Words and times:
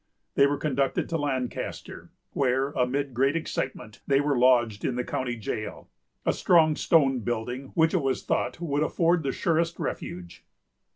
They 0.33 0.47
were 0.47 0.57
conducted 0.57 1.07
to 1.09 1.17
Lancaster, 1.17 2.09
where, 2.31 2.71
amid 2.71 3.13
great 3.13 3.35
excitement, 3.35 4.01
they 4.07 4.19
were 4.19 4.35
lodged 4.35 4.83
in 4.83 4.95
the 4.95 5.03
county 5.03 5.35
jail, 5.35 5.91
a 6.25 6.33
strong 6.33 6.75
stone 6.75 7.19
building, 7.19 7.67
which 7.75 7.93
it 7.93 8.01
was 8.01 8.23
thought 8.23 8.59
would 8.59 8.81
afford 8.81 9.21
the 9.21 9.31
surest 9.31 9.77
refuge. 9.77 10.43